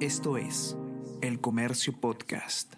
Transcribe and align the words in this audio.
Esto 0.00 0.36
es 0.36 0.76
El 1.22 1.40
Comercio 1.40 1.98
Podcast. 1.98 2.74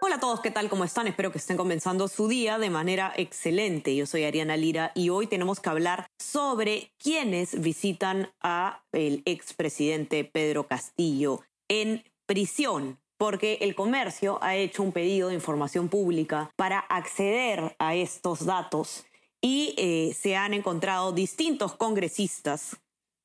Hola 0.00 0.14
a 0.14 0.20
todos, 0.20 0.38
¿qué 0.38 0.52
tal? 0.52 0.68
¿Cómo 0.68 0.84
están? 0.84 1.08
Espero 1.08 1.32
que 1.32 1.38
estén 1.38 1.56
comenzando 1.56 2.06
su 2.06 2.28
día 2.28 2.60
de 2.60 2.70
manera 2.70 3.12
excelente. 3.16 3.96
Yo 3.96 4.06
soy 4.06 4.22
Ariana 4.22 4.56
Lira 4.56 4.92
y 4.94 5.08
hoy 5.08 5.26
tenemos 5.26 5.58
que 5.58 5.68
hablar 5.68 6.06
sobre 6.16 6.92
quiénes 6.96 7.60
visitan 7.60 8.30
a 8.40 8.84
el 8.92 9.22
expresidente 9.24 10.24
Pedro 10.24 10.68
Castillo 10.68 11.40
en 11.68 12.04
prisión 12.24 13.00
porque 13.18 13.58
el 13.62 13.74
comercio 13.74 14.38
ha 14.40 14.54
hecho 14.54 14.84
un 14.84 14.92
pedido 14.92 15.30
de 15.30 15.34
información 15.34 15.88
pública 15.88 16.52
para 16.54 16.78
acceder 16.78 17.74
a 17.80 17.96
estos 17.96 18.46
datos 18.46 19.04
y 19.40 19.74
eh, 19.76 20.14
se 20.14 20.36
han 20.36 20.54
encontrado 20.54 21.10
distintos 21.10 21.74
congresistas 21.74 22.76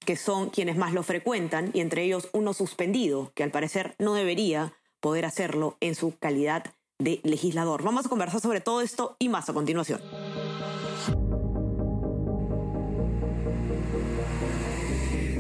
que 0.06 0.16
son 0.16 0.50
quienes 0.50 0.78
más 0.78 0.94
lo 0.94 1.04
frecuentan 1.04 1.72
y 1.74 1.82
entre 1.82 2.04
ellos 2.04 2.30
uno 2.34 2.54
suspendido, 2.54 3.32
que 3.36 3.44
al 3.44 3.52
parecer 3.52 3.96
no 4.00 4.14
debería 4.14 4.74
poder 5.00 5.26
hacerlo 5.26 5.78
en 5.80 5.96
su 5.96 6.18
calidad 6.18 6.74
de 6.98 7.22
legislador. 7.24 7.84
Vamos 7.84 8.06
a 8.06 8.10
conversar 8.10 8.42
sobre 8.42 8.62
todo 8.62 8.82
esto 8.82 9.16
y 9.20 9.30
más 9.30 9.50
a 9.50 9.54
continuación. 9.54 10.02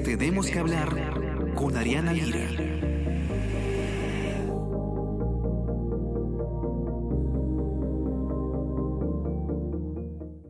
Tenemos 0.04 0.48
que 0.48 0.60
hablar 0.60 1.54
con 1.56 1.76
Ariana 1.76 2.14
Lira. 2.14 2.79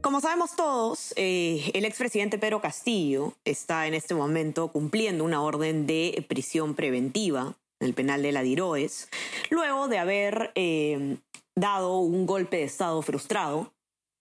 Como 0.10 0.22
sabemos 0.22 0.56
todos, 0.56 1.14
eh, 1.18 1.70
el 1.76 1.86
expresidente 1.86 2.40
Pedro 2.40 2.62
Castillo 2.62 3.34
está 3.46 3.86
en 3.86 3.94
este 3.94 4.16
momento 4.16 4.70
cumpliendo 4.70 5.24
una 5.24 5.44
orden 5.44 5.86
de 5.86 6.26
prisión 6.28 6.74
preventiva 6.74 7.54
en 7.80 7.88
el 7.90 7.94
penal 7.94 8.24
de 8.24 8.32
la 8.32 8.42
Diroes, 8.42 9.08
luego 9.52 9.88
de 9.88 10.00
haber 10.00 10.52
eh, 10.56 11.18
dado 11.56 12.00
un 12.00 12.26
golpe 12.26 12.58
de 12.58 12.64
Estado 12.64 13.00
frustrado, 13.04 13.72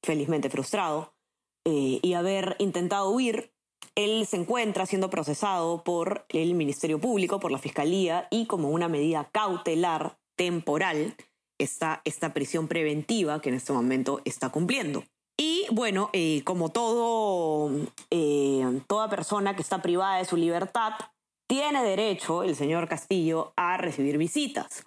felizmente 0.04 0.50
frustrado, 0.50 1.14
eh, 1.64 2.00
y 2.02 2.12
haber 2.12 2.56
intentado 2.58 3.08
huir. 3.08 3.50
Él 3.94 4.26
se 4.26 4.36
encuentra 4.36 4.84
siendo 4.84 5.08
procesado 5.08 5.84
por 5.84 6.26
el 6.28 6.52
Ministerio 6.52 7.00
Público, 7.00 7.40
por 7.40 7.50
la 7.50 7.58
Fiscalía, 7.58 8.28
y 8.30 8.44
como 8.44 8.68
una 8.68 8.88
medida 8.88 9.30
cautelar 9.32 10.18
temporal 10.36 11.16
está 11.56 12.02
esta 12.04 12.34
prisión 12.34 12.68
preventiva 12.68 13.40
que 13.40 13.48
en 13.48 13.54
este 13.54 13.72
momento 13.72 14.20
está 14.26 14.50
cumpliendo. 14.50 15.02
Y 15.40 15.66
bueno, 15.70 16.10
eh, 16.12 16.42
como 16.42 16.70
todo, 16.70 17.70
eh, 18.10 18.80
toda 18.88 19.08
persona 19.08 19.54
que 19.54 19.62
está 19.62 19.80
privada 19.80 20.18
de 20.18 20.24
su 20.24 20.36
libertad, 20.36 20.94
tiene 21.46 21.82
derecho 21.84 22.42
el 22.42 22.56
señor 22.56 22.88
Castillo 22.88 23.52
a 23.56 23.76
recibir 23.76 24.18
visitas. 24.18 24.84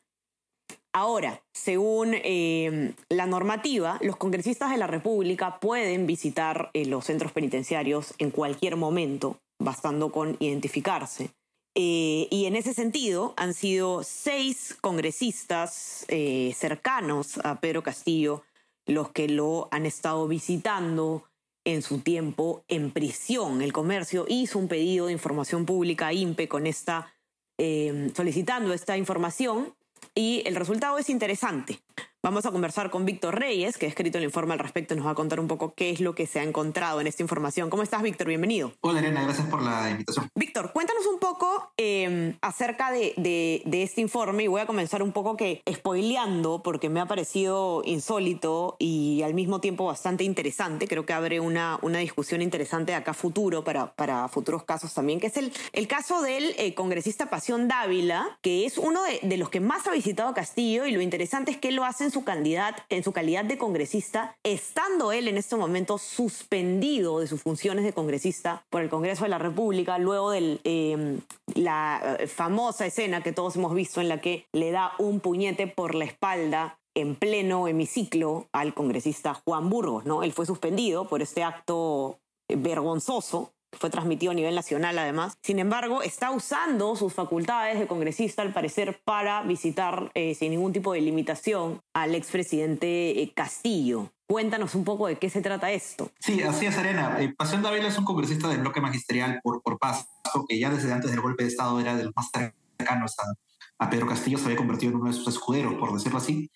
Ahora, 0.94 1.42
según 1.54 2.12
eh, 2.14 2.94
la 3.08 3.28
normativa, 3.28 3.98
los 4.02 4.18
congresistas 4.18 4.72
de 4.72 4.78
la 4.78 4.88
República 4.88 5.58
pueden 5.62 6.06
visitar 6.06 6.70
los 6.74 7.06
centros 7.06 7.32
penitenciarios 7.32 8.14
en 8.18 8.30
cualquier 8.30 8.76
momento, 8.76 9.38
bastando 9.58 10.12
con 10.12 10.36
identificarse. 10.42 11.30
y 11.74 12.44
en 12.46 12.58
ese 12.58 12.74
sentido, 12.74 13.34
han 13.38 13.54
sido 13.54 14.04
seis 14.04 14.78
congresistas 14.82 16.06
cercanos 16.54 17.40
a 17.46 17.62
Pedro 17.62 17.82
Castillo 17.82 18.44
los 18.92 19.11
que 19.11 19.28
lo 19.28 19.67
han 19.72 19.86
estado 19.86 20.28
visitando 20.28 21.23
en 21.64 21.81
su 21.81 22.00
tiempo 22.00 22.64
en 22.67 22.92
prisión. 22.92 23.61
El 23.61 23.73
comercio 23.73 24.25
hizo 24.28 24.59
un 24.59 24.67
pedido 24.67 25.08
de 25.08 25.14
información 25.14 25.66
pública 25.66 26.08
a 26.08 26.14
INPE 26.14 26.47
con 26.47 26.67
esta, 26.67 27.14
eh, 27.58 28.12
solicitando 28.16 28.73
esta 28.73 28.97
información 28.97 29.73
y 30.16 30.44
el 30.45 30.56
resultado 30.56 30.97
es 30.97 31.09
interesante. 31.09 31.80
Vamos 32.24 32.46
a 32.46 32.52
conversar 32.52 32.92
con 32.92 33.04
Víctor 33.04 33.40
Reyes, 33.40 33.80
que 33.80 33.88
ha 33.88 33.90
escrito 33.90 34.20
el 34.20 34.24
informe 34.24 34.54
al 34.54 34.60
respecto 34.60 34.94
y 34.94 34.98
nos 34.98 35.08
va 35.08 35.12
a 35.12 35.16
contar 35.16 35.40
un 35.40 35.48
poco 35.48 35.74
qué 35.74 35.90
es 35.90 36.00
lo 36.00 36.14
que 36.14 36.28
se 36.28 36.40
ha 36.40 36.44
encontrado 36.44 37.02
en 37.02 37.08
esta 37.08 37.24
información. 37.24 37.72
¿Cómo 37.72 37.82
estás, 37.82 38.04
Víctor? 38.04 38.28
Bienvenido. 38.28 38.74
Hola, 38.82 39.00
Elena, 39.00 39.24
gracias 39.24 39.48
por 39.48 39.64
la 39.64 39.90
invitación. 39.90 40.30
Víctor, 40.36 40.72
cuéntanos 40.72 41.08
un 41.08 41.18
poco 41.18 41.72
em, 41.78 42.36
acerca 42.42 42.92
de, 42.92 43.16
de, 43.18 43.81
este 43.81 44.02
informe 44.02 44.44
y 44.44 44.48
voy 44.48 44.62
a 44.62 44.68
comenzar 44.68 45.02
un 45.02 45.14
poco 45.14 45.36
que 45.36 45.64
spoileando 45.68 46.62
porque 46.62 46.90
me 46.90 47.00
ha 47.00 47.08
parecido 47.08 47.81
insólito 47.86 48.76
y 48.78 49.24
al 49.24 49.34
mismo 49.34 49.60
tiempo 49.60 49.86
bastante 49.86 50.24
interesante. 50.24 50.88
Creo 50.88 51.08
que 51.08 51.14
abre 51.14 51.40
una, 51.40 51.80
una 51.81 51.98
discusión 51.98 52.44
interesante 52.44 52.94
acá 52.94 53.16
futuro 53.16 53.64
para, 53.64 53.94
para 53.94 54.28
futuros 54.28 54.64
casos 54.64 54.94
también, 54.94 55.20
que 55.20 55.26
es 55.26 55.38
el, 55.38 55.52
el 55.74 55.88
caso 55.88 56.22
del 56.22 56.54
eh, 56.60 56.76
congresista 56.76 57.31
Pasión 57.31 57.68
Dávila, 57.68 58.38
que 58.44 58.68
es 58.68 58.78
uno 58.78 59.02
de, 59.06 59.22
de 59.24 59.38
los 59.38 59.50
que 59.50 59.60
más 59.60 59.88
ha 59.88 59.92
visitado 59.92 60.36
Castillo 60.36 60.86
y 60.86 60.92
lo 60.92 61.02
interesante 61.02 61.50
es 61.50 61.58
que 61.58 61.72
lo 61.72 61.84
hace 62.12 62.20
su, 62.20 62.24
calidad, 62.24 62.76
en 62.90 63.04
su 63.04 63.12
calidad 63.12 63.46
de 63.46 63.58
congresista, 63.58 64.36
estando 64.44 65.12
él 65.12 65.28
en 65.28 65.38
este 65.38 65.56
momento 65.56 65.98
suspendido 65.98 67.20
de 67.20 67.28
sus 67.28 67.42
funciones 67.42 67.86
de 67.86 67.94
congresista 67.94 68.64
por 68.70 68.82
el 68.82 68.90
Congreso 68.90 69.24
de 69.24 69.30
la 69.30 69.38
República, 69.38 69.98
luego 69.98 70.32
de 70.32 70.60
eh, 70.64 71.20
la 71.56 72.18
famosa 72.28 72.86
escena 72.86 73.24
que 73.24 73.32
todos 73.32 73.56
hemos 73.56 73.74
visto 73.74 74.02
en 74.02 74.10
la 74.10 74.20
que 74.20 74.46
le 74.54 74.72
da 74.72 74.94
un 75.00 75.20
puñete 75.20 75.68
por 75.68 75.96
la 75.96 76.06
espalda 76.06 76.78
en 76.96 77.16
pleno 77.16 77.68
hemiciclo 77.68 78.48
al 78.52 78.74
congresista 78.74 79.34
Juan 79.34 79.70
Burgos, 79.70 80.06
¿no? 80.06 80.24
Él 80.24 80.34
fue 80.34 80.46
suspendido 80.46 81.08
por 81.08 81.22
este 81.22 81.44
acto 81.44 82.20
vergonzoso 82.50 83.54
fue 83.72 83.90
transmitido 83.90 84.32
a 84.32 84.36
nivel 84.36 84.56
nacional 84.56 84.98
además. 84.98 85.38
Sin 85.42 85.59
embargo, 85.59 86.02
está 86.02 86.32
usando 86.32 86.96
sus 86.96 87.14
facultades 87.14 87.80
de 87.80 87.88
congresista, 87.88 88.42
al 88.42 88.54
parecer, 88.54 89.02
para 89.04 89.44
visitar 89.44 90.12
eh, 90.14 90.36
sin 90.36 90.52
ningún 90.52 90.74
tipo 90.74 90.94
de 90.94 91.02
limitación 91.02 91.81
al 91.94 92.16
expresidente 92.16 93.22
eh, 93.22 93.31
Castillo. 93.34 94.12
Cuéntanos 94.28 94.76
un 94.76 94.86
poco 94.86 95.08
de 95.08 95.18
qué 95.18 95.30
se 95.30 95.42
trata 95.42 95.72
esto. 95.72 96.10
Sí, 96.20 96.42
así 96.42 96.66
es, 96.66 96.78
Arena. 96.78 97.18
Eh, 97.20 97.34
Pasión 97.38 97.62
Dávila 97.62 97.88
es 97.88 97.98
un 97.98 98.06
congresista 98.06 98.48
del 98.48 98.62
bloque 98.62 98.80
magisterial 98.80 99.40
por, 99.44 99.62
por 99.62 99.78
Paso, 99.78 100.06
que 100.48 100.58
ya 100.60 100.70
desde 100.70 100.92
antes 100.94 101.12
del 101.12 101.22
golpe 101.22 101.44
de 101.44 101.50
Estado 101.50 101.80
era 101.80 101.96
del 101.96 102.12
más 102.16 102.30
cercano 102.31 103.06
a, 103.06 103.86
a 103.86 103.90
Pedro 103.90 104.08
Castillo, 104.08 104.38
se 104.38 104.46
había 104.46 104.58
convertido 104.58 104.92
en 104.92 105.00
uno 105.00 105.12
de 105.12 105.18
sus 105.18 105.28
escuderos, 105.28 105.74
por 105.74 105.92
decirlo 105.94 106.20
así. 106.20 106.50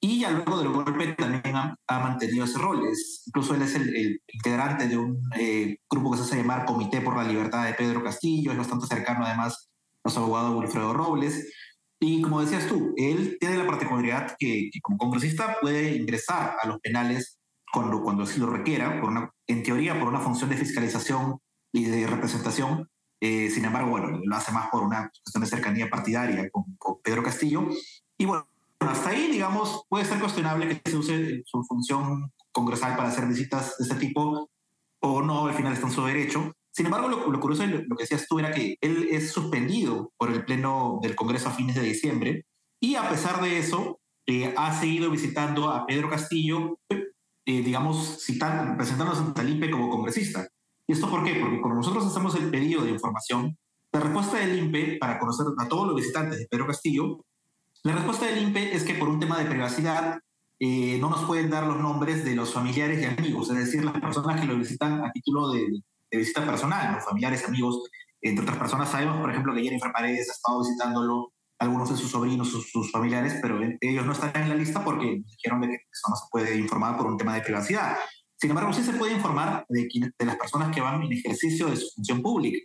Y 0.00 0.20
ya 0.20 0.30
luego 0.30 0.58
del 0.58 0.68
golpe 0.68 1.14
también 1.14 1.56
ha, 1.56 1.76
mantenido 1.88 2.44
ese 2.44 2.58
rol. 2.58 2.88
incluso 3.26 3.54
él 3.54 3.62
es 3.62 3.74
el, 3.74 4.20
integrante 4.32 4.86
de 4.86 4.96
un 4.96 5.20
eh, 5.36 5.78
grupo 5.90 6.12
que 6.12 6.18
se 6.18 6.22
hace 6.22 6.36
llamar 6.36 6.64
Comité 6.64 7.00
por 7.00 7.16
la 7.16 7.24
Libertad 7.24 7.64
de 7.64 7.74
Pedro 7.74 8.04
Castillo. 8.04 8.52
Es 8.52 8.58
bastante 8.58 8.86
cercano 8.86 9.24
además 9.26 9.68
a 10.04 10.10
su 10.10 10.20
abogado 10.20 10.56
Wilfredo 10.56 10.92
Robles. 10.92 11.52
Y 12.00 12.22
como 12.22 12.40
decías 12.40 12.68
tú, 12.68 12.94
él 12.96 13.38
tiene 13.40 13.56
la 13.56 13.66
particularidad 13.66 14.36
que, 14.38 14.70
como 14.82 14.98
congresista 14.98 15.56
puede 15.60 15.96
ingresar 15.96 16.56
a 16.62 16.68
los 16.68 16.78
penales 16.78 17.40
cuando, 17.72 18.00
cuando 18.00 18.22
así 18.22 18.38
lo 18.38 18.46
requiera, 18.46 19.00
por 19.00 19.10
una, 19.10 19.30
en 19.48 19.64
teoría 19.64 19.98
por 19.98 20.08
una 20.08 20.20
función 20.20 20.48
de 20.48 20.56
fiscalización 20.56 21.38
y 21.72 21.86
de 21.86 22.06
representación. 22.06 22.88
Eh, 23.20 23.50
sin 23.50 23.64
embargo, 23.64 23.90
bueno, 23.90 24.20
lo 24.22 24.36
hace 24.36 24.52
más 24.52 24.68
por 24.70 24.84
una 24.84 25.10
cuestión 25.10 25.42
de 25.42 25.50
cercanía 25.50 25.90
partidaria 25.90 26.48
con, 26.50 26.76
con 26.78 27.02
Pedro 27.02 27.24
Castillo. 27.24 27.68
Y 28.16 28.26
bueno, 28.26 28.46
hasta 28.80 29.10
ahí, 29.10 29.30
digamos, 29.30 29.84
puede 29.88 30.04
ser 30.04 30.20
cuestionable 30.20 30.68
que 30.68 30.90
se 30.90 30.96
use 30.96 31.42
su 31.44 31.62
función 31.64 32.32
congresal 32.52 32.96
para 32.96 33.08
hacer 33.08 33.26
visitas 33.26 33.76
de 33.78 33.84
este 33.84 33.96
tipo 33.96 34.50
o 35.00 35.22
no, 35.22 35.46
al 35.46 35.54
final 35.54 35.72
está 35.72 35.86
en 35.86 35.92
su 35.92 36.04
derecho. 36.04 36.52
Sin 36.72 36.86
embargo, 36.86 37.08
lo, 37.08 37.40
curioso 37.40 37.62
de 37.62 37.84
lo, 37.88 37.96
que 37.96 38.04
decías 38.04 38.26
tú 38.28 38.38
era 38.38 38.52
que 38.52 38.76
él 38.80 39.08
es 39.10 39.32
suspendido 39.32 40.12
por 40.16 40.30
el 40.30 40.44
Pleno 40.44 40.98
del 41.02 41.16
Congreso 41.16 41.48
a 41.48 41.52
fines 41.52 41.74
de 41.74 41.82
diciembre 41.82 42.46
y 42.80 42.94
a 42.94 43.08
pesar 43.08 43.40
de 43.42 43.58
eso 43.58 44.00
eh, 44.26 44.54
ha 44.56 44.78
seguido 44.78 45.10
visitando 45.10 45.70
a 45.70 45.86
Pedro 45.86 46.08
Castillo, 46.08 46.78
eh, 46.88 47.62
digamos, 47.62 48.22
citando, 48.24 48.76
presentándose 48.76 49.22
ante 49.22 49.40
el 49.40 49.50
INPE 49.50 49.70
como 49.70 49.90
congresista. 49.90 50.46
¿Y 50.86 50.92
esto 50.92 51.10
por 51.10 51.24
qué? 51.24 51.40
Porque 51.40 51.60
cuando 51.60 51.76
nosotros 51.76 52.06
hacemos 52.06 52.34
el 52.36 52.50
pedido 52.50 52.84
de 52.84 52.90
información, 52.90 53.56
la 53.92 54.00
respuesta 54.00 54.38
del 54.38 54.58
INPE 54.58 54.98
para 55.00 55.18
conocer 55.18 55.46
a 55.58 55.66
todos 55.66 55.86
los 55.86 55.96
visitantes 55.96 56.38
de 56.38 56.46
Pedro 56.46 56.66
Castillo 56.66 57.24
la 57.84 57.92
respuesta 57.92 58.26
del 58.26 58.42
INPE 58.42 58.74
es 58.74 58.84
que 58.84 58.94
por 58.94 59.08
un 59.08 59.20
tema 59.20 59.38
de 59.38 59.46
privacidad 59.46 60.20
eh, 60.60 60.98
no 61.00 61.08
nos 61.08 61.24
pueden 61.24 61.50
dar 61.50 61.66
los 61.66 61.78
nombres 61.78 62.24
de 62.24 62.34
los 62.34 62.52
familiares 62.52 63.00
y 63.00 63.04
amigos, 63.04 63.50
es 63.50 63.58
decir, 63.58 63.84
las 63.84 64.00
personas 64.00 64.40
que 64.40 64.46
lo 64.46 64.58
visitan 64.58 65.04
a 65.04 65.12
título 65.12 65.52
de, 65.52 65.82
visita 66.10 66.44
personal, 66.44 66.96
los 66.96 67.04
familiares, 67.04 67.46
amigos, 67.46 67.88
entre 68.20 68.42
otras 68.42 68.58
personas. 68.58 68.90
Sabemos, 68.90 69.20
por 69.20 69.30
ejemplo, 69.30 69.54
que 69.54 69.62
Jennifer 69.62 69.92
Paredes 69.92 70.28
ha 70.28 70.32
estado 70.32 70.60
visitándolo, 70.60 71.32
algunos 71.60 71.90
de 71.90 71.96
sus 71.96 72.10
sobrinos, 72.10 72.50
sus, 72.50 72.90
familiares, 72.92 73.36
pero 73.42 73.60
ellos 73.80 74.06
no 74.06 74.12
están 74.12 74.30
en 74.36 74.48
la 74.48 74.54
lista 74.54 74.84
porque 74.84 75.22
dijeron 75.26 75.60
que 75.60 75.66
eso 75.66 76.08
no 76.08 76.14
se 76.14 76.26
puede 76.30 76.56
informar 76.56 76.96
por 76.96 77.06
un 77.06 77.16
tema 77.16 77.34
de 77.34 77.40
privacidad. 77.40 77.96
Sin 78.36 78.50
embargo, 78.50 78.72
sí 78.72 78.84
se 78.84 78.92
puede 78.92 79.14
informar 79.14 79.66
de, 79.68 79.88
de 80.16 80.24
las 80.24 80.36
personas 80.36 80.72
que 80.72 80.80
van 80.80 81.02
en 81.02 81.12
ejercicio 81.12 81.66
de 81.66 81.76
su 81.76 81.88
función 81.96 82.22
pública. 82.22 82.58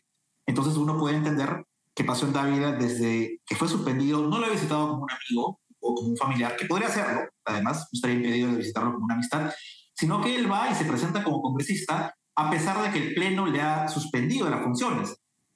Entonces 0.45 0.77
uno 0.77 0.97
puede 0.97 1.15
entender 1.17 1.65
que 1.95 2.03
pasó 2.03 2.25
en 2.25 2.33
Dávila 2.33 2.71
desde 2.73 3.39
que 3.45 3.55
fue 3.55 3.67
suspendido, 3.67 4.27
no 4.27 4.39
lo 4.39 4.45
ha 4.45 4.49
visitado 4.49 4.89
como 4.89 5.03
un 5.03 5.11
amigo 5.11 5.59
o 5.79 5.95
como 5.95 6.09
un 6.09 6.17
familiar, 6.17 6.55
que 6.55 6.65
podría 6.65 6.87
hacerlo, 6.87 7.29
además, 7.45 7.87
estaría 7.91 8.17
impedido 8.17 8.51
de 8.51 8.57
visitarlo 8.57 8.93
como 8.93 9.05
una 9.05 9.15
amistad, 9.15 9.51
sino 9.93 10.21
que 10.21 10.35
él 10.35 10.51
va 10.51 10.69
y 10.69 10.75
se 10.75 10.85
presenta 10.85 11.23
como 11.23 11.41
congresista 11.41 12.13
a 12.35 12.49
pesar 12.49 12.81
de 12.81 12.91
que 12.91 13.07
el 13.07 13.13
Pleno 13.13 13.45
le 13.45 13.61
ha 13.61 13.87
suspendido 13.87 14.49
las 14.49 14.63
funciones. 14.63 15.15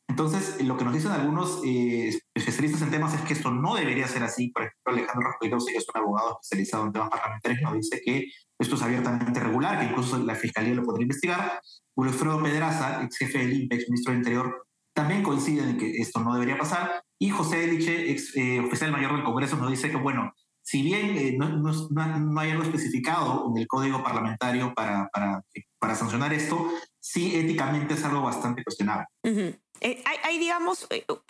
Entonces, 0.09 0.63
lo 0.63 0.77
que 0.77 0.85
nos 0.85 0.93
dicen 0.93 1.11
algunos 1.11 1.61
eh, 1.65 2.17
especialistas 2.33 2.81
en 2.81 2.91
temas 2.91 3.13
es 3.13 3.21
que 3.21 3.33
esto 3.33 3.51
no 3.51 3.75
debería 3.75 4.07
ser 4.07 4.23
así. 4.23 4.49
Por 4.49 4.63
ejemplo, 4.63 4.93
Alejandro 4.93 5.29
Rafael 5.31 5.51
que 5.51 5.77
es 5.77 5.85
un 5.93 6.01
abogado 6.01 6.39
especializado 6.41 6.85
en 6.85 6.93
temas 6.93 7.09
parlamentarios, 7.09 7.61
nos 7.61 7.73
dice 7.73 8.01
que 8.03 8.25
esto 8.59 8.75
es 8.75 8.81
abiertamente 8.81 9.39
irregular, 9.39 9.79
que 9.79 9.85
incluso 9.85 10.17
la 10.17 10.35
Fiscalía 10.35 10.73
lo 10.73 10.83
podría 10.83 11.03
investigar. 11.03 11.61
Wilfredo 11.95 12.41
Pedraza, 12.41 13.03
ex 13.03 13.17
jefe 13.17 13.39
del 13.39 13.61
INPE, 13.61 13.75
ministro 13.89 14.11
del 14.11 14.19
Interior, 14.19 14.66
también 14.97 15.21
coincide 15.21 15.61
en 15.61 15.77
que 15.77 15.91
esto 15.97 16.19
no 16.21 16.33
debería 16.33 16.57
pasar. 16.57 17.03
Y 17.19 17.29
José 17.29 17.65
Eliche, 17.65 18.09
ex 18.09 18.35
eh, 18.35 18.59
oficial 18.59 18.91
mayor 18.91 19.13
del 19.13 19.23
Congreso, 19.23 19.55
nos 19.55 19.69
dice 19.69 19.91
que, 19.91 19.95
bueno, 19.95 20.33
si 20.63 20.81
bien 20.81 21.15
eh, 21.15 21.35
no, 21.37 21.49
no, 21.49 21.71
no, 21.91 22.39
hay 22.41 22.49
algo 22.49 22.63
especificado 22.63 23.45
en 23.47 23.61
el 23.61 23.67
código 23.67 24.03
parlamentario 24.03 24.73
para, 24.73 25.07
para, 25.13 25.43
para 25.77 25.93
sancionar 25.93 26.33
esto, 26.33 26.67
sí 26.99 27.35
éticamente 27.35 27.93
es 27.93 28.03
algo 28.05 28.23
bastante 28.23 28.63
cuestionable. 28.63 29.05
Eh, 29.23 30.03
hay, 30.23 30.39
digamos, 30.39 30.87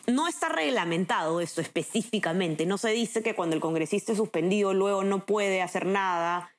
no 0.07 0.29
está 0.29 0.47
reglamentado 0.47 1.41
esto 1.41 1.59
específicamente. 1.59 2.65
No 2.65 2.77
se 2.77 2.91
dice 2.91 3.21
que 3.21 3.35
cuando 3.35 3.53
el 3.53 3.61
congresista 3.61 4.13
es 4.13 4.17
suspendido 4.17 4.73
luego 4.73 5.03
no 5.03 5.25
puede 5.25 5.61
hacer 5.61 5.85
nada 5.85 6.53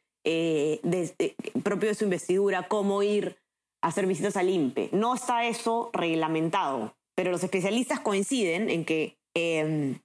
propio 1.64 1.88
de 1.88 1.94
su 1.94 2.04
investidura, 2.04 2.68
cómo 2.68 3.02
ir 3.02 3.38
a 3.80 3.88
hacer 3.88 4.04
visitas 4.04 4.36
al 4.36 4.50
INPE. 4.50 4.90
No 4.92 5.14
está 5.14 5.46
eso 5.46 5.88
reglamentado 5.94 6.97
pero 7.18 7.32
los 7.32 7.42
especialistas 7.42 7.98
coinciden 7.98 8.70
en 8.70 8.84
que 8.84 9.18
em, 9.34 9.98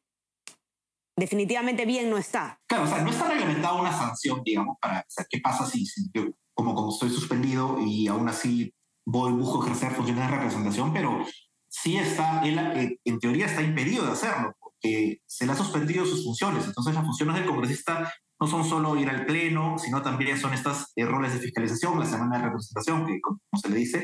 definitivamente 1.16 1.86
bien 1.86 2.10
no 2.10 2.18
está. 2.18 2.60
Claro, 2.68 2.86
o 2.86 2.88
sea, 2.88 3.04
no 3.04 3.12
está 3.12 3.30
reglamentada 3.30 3.80
una 3.80 3.96
sanción, 3.96 4.42
digamos, 4.44 4.78
para, 4.82 5.02
o 5.02 5.12
sea, 5.12 5.24
¿qué 5.30 5.40
pasa 5.40 5.64
si, 5.68 5.86
yo, 6.12 6.24
como, 6.56 6.74
como 6.74 6.92
estoy 6.92 7.12
suspendido 7.12 7.78
y 7.80 8.08
aún 8.08 8.28
así 8.28 8.74
voy, 9.06 9.32
busco 9.32 9.64
ejercer 9.64 9.92
funciones 9.92 10.28
de 10.28 10.36
representación, 10.36 10.92
pero 10.92 11.24
sí 11.70 11.98
está, 11.98 12.42
él, 12.44 12.58
eh, 12.58 12.98
en 13.06 13.20
teoría 13.20 13.46
está 13.46 13.62
impedido 13.62 14.08
de 14.08 14.14
hacerlo, 14.14 14.56
porque 14.60 15.22
se 15.28 15.46
le 15.46 15.52
ha 15.52 15.56
suspendido 15.56 16.08
sus 16.08 16.24
funciones. 16.24 16.66
Entonces 16.66 16.96
las 16.96 17.06
funciones 17.06 17.36
del 17.36 17.46
congresista 17.46 18.12
no 18.40 18.48
son 18.48 18.66
solo 18.66 18.96
ir 18.96 19.08
al 19.08 19.28
pleno, 19.28 19.78
sino 19.78 20.02
también 20.02 20.40
son 20.40 20.56
estas 20.56 20.92
eh, 20.96 21.06
roles 21.06 21.32
de 21.36 21.42
fiscalización, 21.42 22.00
la 22.00 22.08
semana 22.08 22.40
de 22.40 22.46
representación, 22.46 23.06
que 23.06 23.22
como 23.22 23.40
se 23.62 23.70
le 23.70 23.76
dice, 23.76 24.04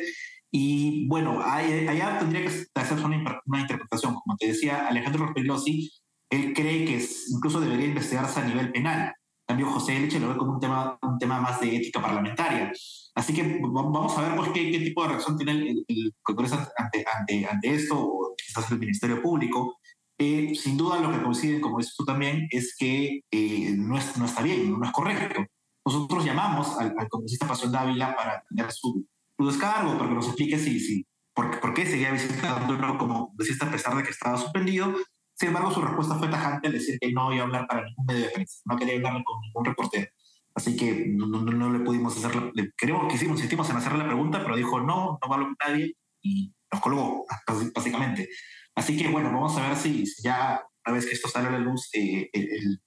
y 0.51 1.07
bueno, 1.07 1.41
allá 1.43 2.17
tendría 2.19 2.41
que 2.41 2.65
hacerse 2.75 3.05
una, 3.05 3.41
una, 3.45 3.61
interpretación. 3.61 4.15
Como 4.15 4.35
te 4.37 4.47
decía, 4.47 4.87
Alejandro 4.87 5.25
Rospigliosi, 5.25 5.91
él 6.31 6.53
cree 6.53 6.85
que 6.85 7.05
incluso 7.29 7.59
debería 7.59 7.87
investigarse 7.87 8.39
a 8.39 8.45
nivel 8.45 8.71
penal. 8.71 9.13
En 9.47 9.55
cambio, 9.55 9.67
José 9.67 9.97
Elche 9.97 10.19
lo 10.19 10.29
ve 10.29 10.37
como 10.37 10.53
un 10.53 10.59
tema, 10.59 10.97
un 11.01 11.19
tema 11.19 11.39
más 11.39 11.59
de 11.59 11.75
ética 11.75 12.01
parlamentaria. 12.01 12.71
Así 13.15 13.33
que 13.33 13.59
vamos 13.61 14.17
a 14.17 14.21
ver 14.21 14.35
pues, 14.35 14.51
qué, 14.51 14.71
qué 14.71 14.79
tipo 14.79 15.03
de 15.03 15.09
reacción 15.09 15.37
tiene 15.37 15.51
el, 15.87 16.13
Congreso 16.21 16.55
ante, 16.77 17.05
ante, 17.05 17.45
ante, 17.45 17.73
esto, 17.73 17.99
o 17.99 18.35
quizás 18.35 18.71
el 18.71 18.79
Ministerio 18.79 19.21
Público. 19.21 19.77
Eh, 20.17 20.53
sin 20.55 20.77
duda, 20.77 20.99
lo 20.99 21.11
que 21.11 21.23
coinciden, 21.23 21.61
como 21.61 21.77
dices 21.77 21.95
tú 21.95 22.05
también, 22.05 22.47
es 22.51 22.75
que 22.77 23.21
eh, 23.31 23.73
no, 23.77 23.97
es, 23.97 24.17
no 24.17 24.25
está 24.25 24.41
bien, 24.41 24.77
no 24.77 24.85
es 24.85 24.91
correcto. 24.91 25.45
Nosotros 25.85 26.25
llamamos 26.25 26.77
al, 26.79 26.93
al 26.97 27.07
congresista 27.07 27.47
Pasión 27.47 27.71
Dávila 27.71 28.15
para 28.15 28.43
tener 28.49 28.71
su, 28.71 29.07
su 29.39 29.47
descargo, 29.47 29.97
para 29.97 30.09
que 30.09 30.15
nos 30.15 30.27
explique 30.27 30.59
si, 30.59 30.80
si, 30.80 31.07
por, 31.33 31.59
por 31.62 31.74
qué 31.74 31.86
seguía 31.86 32.12
visitándolo 32.12 32.97
como 32.97 33.33
deciste 33.38 33.65
a 33.65 33.71
pesar 33.71 33.95
de 33.95 34.03
que 34.03 34.09
estaba 34.09 34.38
suspendido. 34.38 34.94
Sin 35.33 35.47
embargo, 35.47 35.71
su 35.71 35.81
respuesta 35.81 36.15
fue 36.15 36.27
tajante 36.27 36.68
al 36.68 36.74
decir 36.74 37.00
que 37.00 37.13
no 37.13 37.31
iba 37.31 37.44
a 37.44 37.45
hablar 37.45 37.65
para 37.65 37.86
ningún 37.86 38.06
medio 38.06 38.25
de 38.25 38.31
prensa, 38.31 38.59
no 38.65 38.75
quería 38.75 38.95
hablar 38.95 39.24
con 39.24 39.39
ningún 39.39 39.63
reportero. 39.63 40.07
Así 40.53 40.75
que 40.75 41.06
no, 41.07 41.27
no, 41.27 41.39
no 41.39 41.71
le 41.71 41.80
pudimos 41.80 42.18
hacer, 42.18 42.51
le, 42.53 42.74
queremos, 42.77 43.09
quisimos, 43.09 43.38
insistimos 43.38 43.69
en 43.69 43.77
hacerle 43.77 44.00
la 44.00 44.07
pregunta, 44.07 44.41
pero 44.44 44.57
dijo 44.57 44.81
no, 44.81 45.18
no 45.21 45.30
va 45.30 45.36
a 45.36 45.39
hablar 45.39 45.56
con 45.57 45.57
nadie 45.65 45.95
y 46.21 46.53
nos 46.69 46.81
colgó, 46.81 47.25
básicamente. 47.74 48.27
Así 48.75 48.97
que 48.97 49.07
bueno, 49.07 49.31
vamos 49.31 49.56
a 49.56 49.69
ver 49.69 49.77
si, 49.77 50.03
ya 50.21 50.62
una 50.85 50.95
vez 50.95 51.06
que 51.06 51.13
esto 51.13 51.30
sale 51.30 51.47
a 51.47 51.51
la 51.51 51.59
luz, 51.59 51.89
eh, 51.94 52.30
el, 52.33 52.81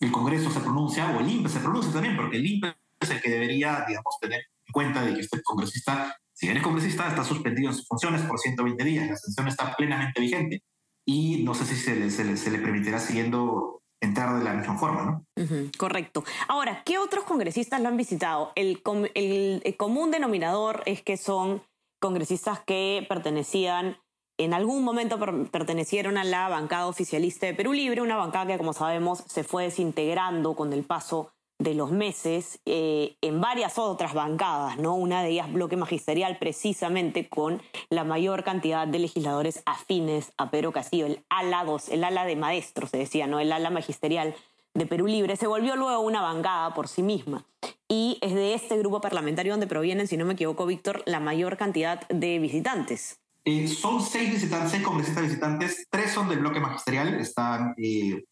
el, 0.00 0.12
Congreso 0.12 0.50
se 0.50 0.60
pronuncia 0.60 1.10
o 1.10 1.20
el 1.20 1.28
INPE 1.28 1.50
se 1.50 1.60
pronuncia 1.60 1.92
también, 1.92 2.16
porque 2.16 2.38
el 2.38 2.46
INPE 2.46 2.74
es 3.00 3.10
el 3.10 3.20
que 3.20 3.30
debería, 3.30 3.84
digamos, 3.86 4.16
tener 4.20 4.40
cuenta 4.72 5.02
de 5.02 5.14
que 5.14 5.20
este 5.20 5.42
congresista, 5.42 6.16
si 6.32 6.48
eres 6.48 6.62
congresista, 6.62 7.08
está 7.08 7.24
suspendido 7.24 7.70
en 7.70 7.76
sus 7.76 7.86
funciones 7.86 8.22
por 8.22 8.38
120 8.38 8.84
días. 8.84 9.08
La 9.08 9.16
sanción 9.16 9.48
está 9.48 9.74
plenamente 9.76 10.20
vigente 10.20 10.62
y 11.08 11.42
no 11.42 11.54
sé 11.54 11.64
si 11.64 11.74
se 11.74 11.96
le, 11.96 12.10
se 12.10 12.50
le, 12.50 12.58
permitirá 12.58 13.00
siguiendo 13.00 13.80
entrar 14.00 14.38
de 14.38 14.44
la 14.44 14.52
misma 14.52 14.78
forma, 14.78 15.24
¿no? 15.36 15.70
correcto. 15.78 16.22
Ahora, 16.48 16.82
¿qué 16.84 16.98
otros 16.98 17.24
congresistas 17.24 17.80
lo 17.80 17.88
han 17.88 17.96
visitado? 17.96 18.52
El, 18.54 18.82
el, 19.14 19.76
común 19.76 20.10
denominador 20.10 20.82
es 20.84 21.02
que 21.02 21.16
son 21.16 21.62
congresistas 21.98 22.60
que 22.60 23.06
pertenecían, 23.08 23.96
en 24.38 24.52
algún 24.52 24.84
momento 24.84 25.18
pertenecieron 25.50 26.18
a 26.18 26.24
la 26.24 26.48
bancada 26.48 26.86
oficialista 26.86 27.46
de 27.46 27.54
Perú 27.54 27.72
Libre, 27.72 28.02
una 28.02 28.16
bancada 28.16 28.46
que, 28.46 28.58
como 28.58 28.74
sabemos, 28.74 29.24
se 29.26 29.44
fue 29.44 29.64
desintegrando 29.64 30.54
con 30.54 30.74
el 30.74 30.84
paso 30.84 31.32
de 31.58 31.74
los 31.74 31.90
meses 31.90 32.60
eh, 32.66 33.16
en 33.20 33.40
varias 33.40 33.78
otras 33.78 34.14
bancadas, 34.14 34.78
¿no? 34.78 34.94
Una 34.94 35.22
de 35.22 35.30
ellas 35.30 35.52
bloque 35.52 35.76
magisterial 35.76 36.38
precisamente 36.38 37.28
con 37.28 37.60
la 37.90 38.04
mayor 38.04 38.44
cantidad 38.44 38.86
de 38.86 39.00
legisladores 39.00 39.62
afines 39.66 40.32
a 40.36 40.50
Pedro 40.50 40.72
Castillo, 40.72 41.06
el 41.06 41.24
ala 41.28 41.64
2, 41.64 41.88
el 41.88 42.04
ala 42.04 42.24
de 42.24 42.36
maestros, 42.36 42.90
se 42.90 42.98
decía, 42.98 43.26
¿no? 43.26 43.40
El 43.40 43.52
ala 43.52 43.70
magisterial 43.70 44.34
de 44.74 44.86
Perú 44.86 45.06
Libre, 45.06 45.36
se 45.36 45.48
volvió 45.48 45.74
luego 45.74 46.00
una 46.00 46.22
bancada 46.22 46.72
por 46.74 46.86
sí 46.86 47.02
misma. 47.02 47.44
Y 47.88 48.18
es 48.20 48.34
de 48.34 48.54
este 48.54 48.78
grupo 48.78 49.00
parlamentario 49.00 49.52
donde 49.52 49.66
provienen, 49.66 50.06
si 50.06 50.16
no 50.16 50.24
me 50.24 50.34
equivoco, 50.34 50.66
Víctor, 50.66 51.02
la 51.06 51.18
mayor 51.18 51.56
cantidad 51.56 52.06
de 52.08 52.38
visitantes. 52.38 53.18
Eh, 53.44 53.66
son 53.66 54.02
seis 54.02 54.30
visitantes, 54.30 54.70
seis 54.70 54.82
congresistas 54.82 55.24
visitantes, 55.24 55.86
tres 55.90 56.12
son 56.12 56.28
del 56.28 56.40
bloque 56.40 56.60
magisterial, 56.60 57.14
están 57.14 57.74
eh, 57.78 58.24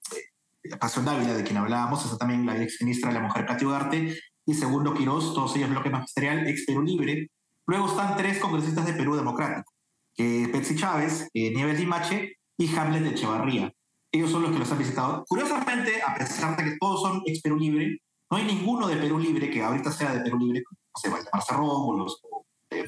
Pasión 0.80 1.04
Dávila, 1.04 1.34
de 1.34 1.44
quien 1.44 1.56
hablábamos, 1.56 2.04
está 2.04 2.18
también 2.18 2.46
la 2.46 2.60
ex 2.62 2.80
ministra 2.80 3.08
de 3.10 3.18
la 3.18 3.24
Mujer, 3.26 3.46
Katy 3.46 3.64
Ugarte, 3.64 4.18
y 4.46 4.54
Segundo 4.54 4.94
Quirós, 4.94 5.34
todos 5.34 5.56
ellos 5.56 5.70
bloque 5.70 5.90
magisterial, 5.90 6.46
ex 6.46 6.64
Perú 6.66 6.82
Libre. 6.82 7.30
Luego 7.66 7.86
están 7.86 8.16
tres 8.16 8.38
congresistas 8.38 8.86
de 8.86 8.92
Perú 8.92 9.16
Democrático, 9.16 9.72
que 10.14 10.48
Betsy 10.52 10.76
Chávez, 10.76 11.28
eh, 11.34 11.50
Nieves 11.50 11.80
Limache 11.80 12.36
y 12.56 12.76
Hamlet 12.76 13.02
de 13.02 13.10
Echevarría. 13.10 13.72
Ellos 14.12 14.30
son 14.30 14.42
los 14.42 14.52
que 14.52 14.58
los 14.58 14.70
han 14.70 14.78
visitado. 14.78 15.24
Curiosamente, 15.28 16.00
a 16.00 16.14
pesar 16.14 16.56
de 16.56 16.64
que 16.64 16.76
todos 16.78 17.02
son 17.02 17.22
ex 17.26 17.42
Perú 17.42 17.56
Libre, 17.56 17.98
no 18.30 18.36
hay 18.36 18.44
ninguno 18.44 18.86
de 18.86 18.96
Perú 18.96 19.18
Libre 19.18 19.50
que 19.50 19.62
ahorita 19.62 19.90
sea 19.90 20.14
de 20.14 20.20
Perú 20.20 20.38
Libre, 20.38 20.62
no 20.70 21.00
sé, 21.00 21.10
Marza 21.10 21.60
o 21.60 21.96
los, 21.96 22.22
eh, 22.70 22.84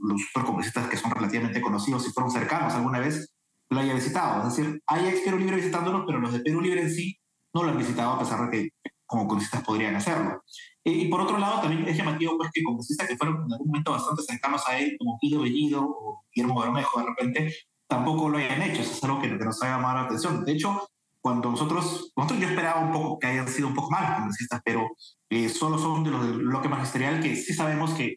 los 0.00 0.88
que 0.90 0.96
son 0.96 1.10
relativamente 1.10 1.60
conocidos 1.60 2.06
y 2.06 2.10
fueron 2.10 2.30
cercanos 2.30 2.74
alguna 2.74 3.00
vez, 3.00 3.34
lo 3.72 3.80
haya 3.80 3.94
visitado. 3.94 4.46
Es 4.46 4.56
decir, 4.56 4.82
hay 4.86 5.08
ex 5.08 5.20
Perú 5.20 5.38
Libre 5.38 5.56
visitándolos, 5.56 6.04
pero 6.06 6.20
los 6.20 6.32
de 6.32 6.40
Perú 6.40 6.60
Libre 6.60 6.82
en 6.82 6.90
sí 6.90 7.18
no 7.54 7.62
lo 7.62 7.70
han 7.70 7.78
visitado 7.78 8.12
a 8.12 8.18
pesar 8.18 8.50
de 8.50 8.50
que 8.50 8.70
como 9.06 9.28
congresistas 9.28 9.62
podrían 9.62 9.94
hacerlo. 9.94 10.42
y 10.84 11.06
por 11.08 11.20
otro 11.20 11.38
lado, 11.38 11.60
también 11.60 11.86
es 11.86 11.96
llamativo 11.96 12.36
pues, 12.38 12.50
que 12.52 12.62
congresistas 12.62 13.06
que 13.06 13.16
fueron 13.16 13.44
en 13.44 13.52
algún 13.52 13.68
momento 13.68 13.92
bastante 13.92 14.22
cercanos 14.22 14.62
a 14.66 14.78
él, 14.78 14.96
como 14.98 15.18
Guido 15.20 15.42
Bellido 15.42 15.82
o 15.82 16.24
Guillermo 16.34 16.60
Bermejo, 16.60 17.00
de 17.00 17.06
repente, 17.06 17.54
tampoco 17.86 18.28
lo 18.28 18.38
hayan 18.38 18.62
hecho. 18.62 18.80
Eso 18.80 18.92
es 18.92 19.04
algo 19.04 19.20
que, 19.20 19.28
nos 19.28 19.62
ha 19.62 19.68
llamado 19.68 19.96
la 19.96 20.04
atención. 20.04 20.44
De 20.44 20.52
hecho, 20.52 20.88
cuando 21.20 21.50
nosotros, 21.50 22.12
nosotros 22.16 22.40
yo 22.40 22.48
esperaba 22.48 22.80
un 22.80 22.92
poco 22.92 23.18
que 23.18 23.26
hayan 23.28 23.48
sido 23.48 23.68
un 23.68 23.74
poco 23.74 23.90
más 23.90 24.16
congresistas, 24.16 24.60
pero 24.64 24.88
eh, 25.28 25.48
solo 25.50 25.78
son 25.78 26.04
de 26.04 26.10
los 26.10 26.26
del 26.26 26.38
bloque 26.38 26.68
magisterial 26.68 27.20
que 27.20 27.36
sí 27.36 27.52
sabemos 27.52 27.92
que 27.92 28.16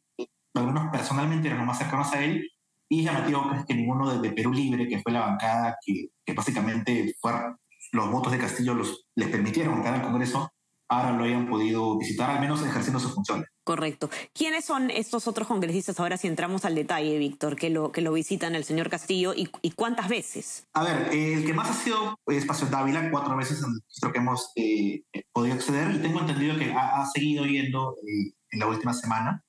algunos 0.53 0.89
personalmente 0.91 1.47
eran 1.47 1.59
los 1.59 1.67
más 1.67 1.77
cercanos 1.77 2.11
a 2.13 2.23
él 2.23 2.49
y 2.89 3.03
llamativo 3.03 3.49
que, 3.49 3.57
es 3.57 3.65
que 3.65 3.73
ninguno 3.73 4.19
de, 4.19 4.31
Perú 4.31 4.53
Libre, 4.53 4.87
que 4.87 5.01
fue 5.01 5.11
la 5.11 5.21
bancada 5.21 5.77
que, 5.85 6.09
que 6.25 6.33
básicamente 6.33 7.15
fueron, 7.19 7.57
los 7.91 8.11
votos 8.11 8.31
de 8.31 8.39
Castillo 8.39 8.73
los, 8.73 9.07
les 9.15 9.29
permitieron 9.29 9.75
entrar 9.75 9.95
al 9.95 10.01
Congreso, 10.01 10.51
ahora 10.87 11.11
lo 11.11 11.23
hayan 11.23 11.47
podido 11.47 11.97
visitar, 11.97 12.29
al 12.29 12.39
menos 12.39 12.63
ejerciendo 12.63 12.99
sus 12.99 13.13
funciones. 13.13 13.47
Correcto. 13.63 14.09
¿Quiénes 14.33 14.65
son 14.65 14.91
estos 14.91 15.27
otros 15.27 15.47
congresistas? 15.47 15.99
Ahora 15.99 16.17
si 16.17 16.27
entramos 16.27 16.65
al 16.65 16.75
detalle, 16.75 17.17
Víctor, 17.17 17.55
que 17.55 17.69
lo, 17.69 17.91
que 17.91 18.01
lo 18.01 18.13
visitan 18.13 18.53
el 18.53 18.63
señor 18.63 18.89
Castillo 18.89 19.33
y, 19.33 19.49
y 19.61 19.71
cuántas 19.71 20.07
veces. 20.07 20.67
A 20.73 20.83
ver, 20.83 21.09
el 21.11 21.45
que 21.45 21.53
más 21.53 21.69
ha 21.69 21.73
sido 21.73 22.19
es 22.27 22.45
Paseo 22.45 22.67
Dávila, 22.67 23.09
cuatro 23.09 23.35
veces 23.35 23.63
en 23.63 23.71
el 24.03 24.13
que 24.13 24.19
hemos 24.19 24.51
eh, 24.55 25.03
podido 25.33 25.55
acceder 25.55 25.95
y 25.95 25.99
tengo 25.99 26.19
entendido 26.19 26.57
que 26.57 26.71
ha, 26.71 27.05
seguido 27.07 27.45
yendo 27.45 27.95
eh, 28.07 28.33
en 28.51 28.59
la 28.59 28.67
última 28.67 28.93
semana. 28.93 29.43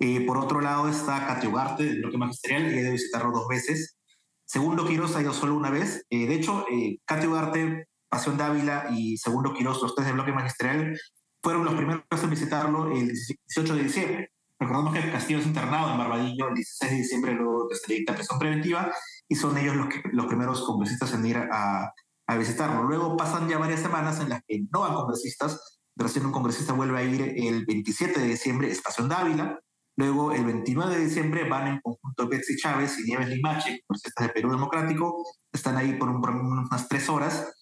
Eh, 0.00 0.24
por 0.26 0.38
otro 0.38 0.60
lado 0.60 0.88
está 0.88 1.26
Katy 1.26 1.46
Ugarte, 1.48 1.84
del 1.84 2.00
bloque 2.02 2.18
magisterial, 2.18 2.68
que 2.68 2.80
he 2.80 2.84
de 2.84 2.90
visitarlo 2.92 3.32
dos 3.32 3.48
veces. 3.48 3.96
Segundo 4.44 4.86
Quiroz 4.86 5.16
ha 5.16 5.22
ido 5.22 5.32
solo 5.32 5.54
una 5.56 5.70
vez. 5.70 6.06
Eh, 6.10 6.26
de 6.26 6.34
hecho, 6.34 6.64
eh, 6.70 6.98
Katy 7.04 7.26
Ugarte, 7.26 7.88
Pasión 8.08 8.36
Dávila 8.38 8.88
y 8.92 9.16
Segundo 9.18 9.52
Quiroz, 9.52 9.82
los 9.82 9.94
tres 9.94 10.06
del 10.06 10.14
bloque 10.14 10.32
magisterial, 10.32 10.98
fueron 11.42 11.64
los 11.64 11.74
primeros 11.74 12.02
en 12.22 12.30
visitarlo 12.30 12.90
el 12.92 13.08
18 13.08 13.76
de 13.76 13.82
diciembre. 13.82 14.32
Recordamos 14.58 14.94
que 14.94 15.12
Castillo 15.12 15.38
es 15.38 15.46
internado 15.46 15.92
en 15.92 15.98
Barbadillo 15.98 16.48
el 16.48 16.54
16 16.54 16.90
de 16.90 16.96
diciembre, 16.96 17.34
luego 17.34 17.68
que 17.68 17.76
se 17.76 17.92
dicta 17.92 18.14
prisión 18.14 18.38
preventiva, 18.38 18.92
y 19.28 19.36
son 19.36 19.56
ellos 19.56 19.76
los, 19.76 19.88
que, 19.88 20.02
los 20.12 20.26
primeros 20.26 20.62
congresistas 20.64 21.12
en 21.14 21.26
ir 21.26 21.36
a, 21.36 21.92
a 22.26 22.36
visitarlo. 22.36 22.82
Luego 22.84 23.16
pasan 23.16 23.48
ya 23.48 23.58
varias 23.58 23.80
semanas 23.80 24.20
en 24.20 24.30
las 24.30 24.42
que 24.46 24.64
no 24.72 24.80
van 24.80 24.94
congresistas. 24.94 25.80
Recién 25.94 26.26
un 26.26 26.32
congresista 26.32 26.72
vuelve 26.72 26.98
a 26.98 27.02
ir 27.02 27.34
el 27.36 27.66
27 27.66 28.20
de 28.20 28.26
diciembre, 28.26 28.70
es 28.70 28.80
Pasión 28.80 29.08
Dávila. 29.08 29.60
Luego, 29.98 30.32
el 30.32 30.44
29 30.44 30.94
de 30.94 31.04
diciembre, 31.06 31.48
van 31.48 31.66
en 31.66 31.80
conjunto 31.80 32.28
Betsy 32.28 32.54
Chávez 32.56 33.00
y 33.00 33.02
Nieves 33.02 33.30
Limache, 33.30 33.80
congresistas 33.84 34.28
de 34.28 34.32
Perú 34.32 34.52
Democrático. 34.52 35.24
Están 35.52 35.76
ahí 35.76 35.94
por, 35.94 36.08
un, 36.08 36.24
unas 36.24 36.88
tres 36.88 37.08
horas. 37.08 37.52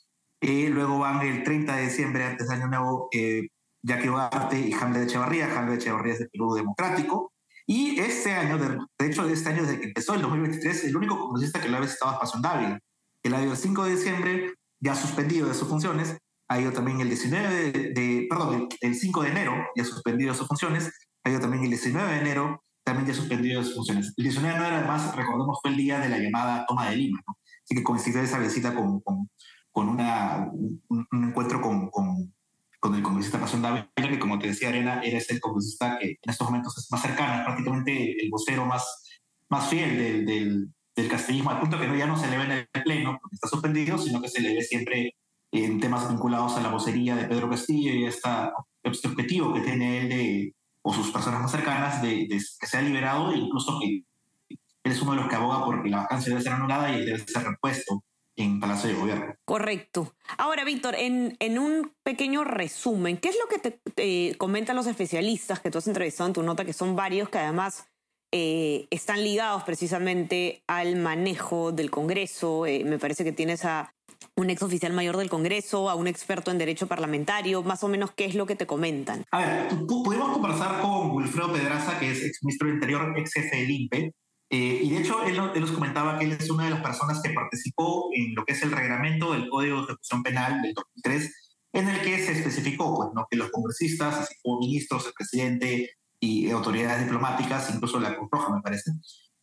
Eh, 0.42 0.68
luego 0.68 0.98
van 0.98 1.22
el 1.22 1.42
30 1.42 1.76
de 1.76 1.82
diciembre, 1.84 2.24
antes 2.24 2.46
de 2.46 2.54
Año 2.54 2.66
Nuevo, 2.66 3.08
eh, 3.12 3.48
Jackie 3.82 4.10
Ugarte 4.10 4.60
y 4.60 4.70
Hamlet 4.74 5.04
Echevarría. 5.04 5.58
Hamlet 5.58 5.80
Echevarría 5.80 6.12
es 6.12 6.18
de 6.18 6.28
Perú 6.28 6.52
Democrático. 6.52 7.32
Y 7.66 7.98
este 8.00 8.34
año, 8.34 8.58
de, 8.58 8.76
de, 8.98 9.06
hecho, 9.06 9.26
este 9.26 9.48
año 9.48 9.62
desde 9.62 9.80
que 9.80 9.86
empezó 9.86 10.12
el 10.12 10.20
2023, 10.20 10.84
el 10.84 10.96
único 10.98 11.18
congresista 11.18 11.58
que 11.58 11.70
lo 11.70 11.78
ha 11.78 11.80
visitado 11.80 12.12
es 12.12 12.18
Pasión 12.18 12.42
Dávila. 12.42 12.78
El 13.22 13.34
año 13.34 13.56
5 13.56 13.84
de 13.84 13.90
diciembre, 13.92 14.54
ya 14.78 14.94
suspendido 14.94 15.48
de 15.48 15.54
sus 15.54 15.68
funciones, 15.68 16.18
ha 16.48 16.60
ido 16.60 16.70
también 16.72 17.00
el 17.00 17.08
19 17.08 17.72
de, 17.72 18.26
perdón, 18.28 18.68
el, 18.82 18.94
5 18.94 19.22
de 19.22 19.30
enero, 19.30 19.54
ya 19.74 19.84
suspendido 19.84 20.32
de 20.32 20.38
sus 20.38 20.46
funciones, 20.46 20.92
también 21.40 21.64
el 21.64 21.70
19 21.70 22.12
de 22.12 22.20
enero, 22.20 22.62
también 22.84 23.08
ya 23.08 23.14
suspendido 23.14 23.62
sus 23.62 23.74
funciones. 23.74 24.14
El 24.16 24.24
19 24.24 24.54
de 24.54 24.60
enero, 24.60 24.76
además, 24.76 25.14
recordemos, 25.16 25.58
fue 25.60 25.72
el 25.72 25.76
día 25.76 25.98
de 25.98 26.08
la 26.08 26.18
llamada 26.18 26.64
toma 26.66 26.88
de 26.88 26.96
Lima, 26.96 27.20
¿no? 27.26 27.36
Así 27.64 27.74
que 27.74 27.82
coincidió 27.82 28.20
esa 28.20 28.38
visita 28.38 28.74
con, 28.74 29.00
con, 29.00 29.28
con 29.72 29.88
una, 29.88 30.48
un, 30.52 30.80
un, 30.88 31.24
encuentro 31.24 31.60
con, 31.60 31.90
con, 31.90 32.32
con 32.78 32.94
el 32.94 33.02
congresista 33.02 33.40
Pasión 33.40 33.60
Dávila, 33.60 33.90
que 33.96 34.18
como 34.20 34.38
te 34.38 34.46
decía 34.46 34.68
Arena, 34.68 35.00
era 35.02 35.18
el 35.18 35.40
congresista 35.40 35.98
que 35.98 36.10
en 36.10 36.30
estos 36.30 36.48
momentos 36.48 36.78
es 36.78 36.90
más 36.92 37.02
cercano, 37.02 37.40
es 37.40 37.44
prácticamente 37.44 38.22
el 38.22 38.30
vocero 38.30 38.64
más, 38.66 39.04
más 39.48 39.68
fiel 39.68 39.98
del, 39.98 40.26
del, 40.26 40.74
del 40.94 41.08
castillismo, 41.08 41.50
al 41.50 41.58
punto 41.58 41.80
que 41.80 41.88
no, 41.88 41.96
ya 41.96 42.06
no 42.06 42.16
se 42.16 42.28
le 42.28 42.38
ve 42.38 42.44
en 42.44 42.52
el 42.52 42.82
pleno, 42.84 43.18
porque 43.20 43.34
está 43.34 43.48
suspendido, 43.48 43.98
sino 43.98 44.22
que 44.22 44.28
se 44.28 44.40
le 44.40 44.54
ve 44.54 44.62
siempre 44.62 45.16
en 45.50 45.80
temas 45.80 46.08
vinculados 46.08 46.56
a 46.56 46.62
la 46.62 46.70
vocería 46.70 47.16
de 47.16 47.24
Pedro 47.24 47.50
Castillo 47.50 47.92
y 47.92 48.04
esta, 48.04 48.52
este 48.84 49.08
objetivo 49.08 49.52
que 49.52 49.60
tiene 49.60 49.98
él 49.98 50.08
de, 50.08 50.54
o 50.88 50.92
sus 50.92 51.10
personas 51.10 51.40
más 51.40 51.50
cercanas 51.50 52.00
de, 52.00 52.28
de 52.28 52.40
que 52.60 52.66
sea 52.66 52.80
liberado 52.80 53.32
e 53.32 53.38
incluso 53.38 53.76
que 53.80 54.04
él 54.48 54.92
es 54.92 55.02
uno 55.02 55.12
de 55.12 55.16
los 55.16 55.28
que 55.28 55.34
aboga 55.34 55.64
por 55.64 55.82
que 55.82 55.88
la 55.88 55.96
vacancia 56.02 56.30
debe 56.30 56.42
ser 56.42 56.52
anulada 56.52 56.96
y 56.96 57.04
debe 57.04 57.18
ser 57.18 57.42
repuesto 57.42 58.04
en 58.36 58.60
Palacio 58.60 58.90
de 58.90 58.94
Gobierno. 58.94 59.34
Correcto. 59.44 60.14
Ahora, 60.38 60.62
Víctor, 60.64 60.94
en, 60.94 61.36
en, 61.40 61.58
un 61.58 61.92
pequeño 62.04 62.44
resumen, 62.44 63.16
¿qué 63.16 63.30
es 63.30 63.36
lo 63.36 63.48
que 63.48 63.58
te, 63.58 63.72
te, 63.96 64.36
comentan 64.38 64.76
los 64.76 64.86
especialistas 64.86 65.58
que 65.58 65.72
tú 65.72 65.78
has 65.78 65.88
entrevistado 65.88 66.28
en 66.28 66.34
tu 66.34 66.44
nota, 66.44 66.64
que 66.64 66.72
son 66.72 66.94
varios 66.94 67.30
que 67.30 67.38
además 67.38 67.88
eh, 68.30 68.86
están 68.90 69.24
ligados 69.24 69.64
precisamente 69.64 70.62
al 70.68 70.94
manejo 70.94 71.72
del 71.72 71.90
Congreso? 71.90 72.64
Eh, 72.64 72.84
me 72.84 73.00
parece 73.00 73.24
que 73.24 73.32
tienes 73.32 73.64
a 73.64 73.92
un 74.36 74.50
ex 74.50 74.62
oficial 74.62 74.92
mayor 74.92 75.16
del 75.16 75.30
Congreso, 75.30 75.88
a 75.88 75.94
un 75.94 76.06
experto 76.06 76.50
en 76.50 76.58
derecho 76.58 76.86
parlamentario, 76.86 77.62
más 77.62 77.82
o 77.82 77.88
menos 77.88 78.10
qué 78.12 78.26
es 78.26 78.34
lo 78.34 78.46
que 78.46 78.54
te 78.54 78.66
comentan. 78.66 79.24
A 79.30 79.38
ver, 79.38 79.68
pudimos 79.86 80.30
conversar 80.30 80.82
con 80.82 81.10
Wilfredo 81.12 81.52
Pedraza, 81.52 81.98
que 81.98 82.10
es 82.10 82.22
ex 82.22 82.42
ministro 82.42 82.66
del 82.68 82.76
Interior, 82.76 83.14
ex 83.16 83.32
jefe 83.32 83.56
del 83.56 83.70
INPE, 83.70 84.12
eh, 84.50 84.80
y 84.82 84.90
de 84.90 84.98
hecho, 84.98 85.24
él, 85.24 85.36
él, 85.54 85.60
nos 85.60 85.72
comentaba 85.72 86.18
que 86.18 86.26
él 86.26 86.32
es 86.32 86.50
una 86.50 86.64
de 86.64 86.70
las 86.70 86.82
personas 86.82 87.20
que 87.20 87.30
participó 87.30 88.10
en 88.14 88.34
lo 88.34 88.44
que 88.44 88.52
es 88.52 88.62
el 88.62 88.70
reglamento 88.70 89.32
del 89.32 89.48
Código 89.48 89.78
de 89.78 89.82
Ejecución 89.84 90.22
Penal 90.22 90.62
del 90.62 90.72
2003, 90.74 91.56
en 91.72 91.88
el 91.88 92.00
que 92.02 92.18
se 92.18 92.32
especificó 92.32 92.94
pues, 92.94 93.08
¿no? 93.14 93.26
que 93.28 93.36
los 93.36 93.50
congresistas, 93.50 94.18
así 94.18 94.34
como 94.42 94.60
ministros, 94.60 95.06
el 95.06 95.12
presidente 95.14 95.90
y 96.20 96.50
autoridades 96.50 97.04
diplomáticas, 97.04 97.74
incluso 97.74 97.98
la 97.98 98.14
Cruz 98.14 98.28
Roja, 98.30 98.54
me 98.54 98.60
parece, 98.60 98.92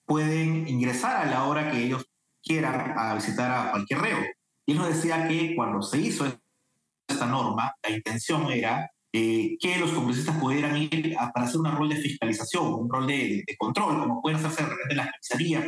pueden 0.05 0.67
ingresar 0.67 1.17
a 1.17 1.29
la 1.29 1.45
hora 1.45 1.71
que 1.71 1.83
ellos 1.83 2.05
quieran 2.41 2.93
a 2.97 3.15
visitar 3.15 3.51
a 3.51 3.71
cualquier 3.71 3.99
reo. 3.99 4.17
Y 4.65 4.73
nos 4.73 4.87
decía 4.87 5.27
que 5.27 5.55
cuando 5.55 5.81
se 5.81 5.99
hizo 5.99 6.25
esta 7.07 7.25
norma, 7.25 7.73
la 7.83 7.95
intención 7.95 8.51
era 8.51 8.89
eh, 9.11 9.57
que 9.59 9.77
los 9.77 9.91
congresistas 9.91 10.37
pudieran 10.37 10.75
ir 10.77 11.15
a, 11.19 11.31
para 11.31 11.45
hacer 11.45 11.59
un 11.59 11.71
rol 11.71 11.89
de 11.89 11.97
fiscalización, 11.97 12.73
un 12.73 12.89
rol 12.89 13.05
de, 13.05 13.43
de 13.45 13.57
control, 13.57 13.99
como 13.99 14.21
pueden 14.21 14.43
hacerse 14.43 14.63
de 14.89 14.95
las 14.95 15.09
comisarías, 15.11 15.65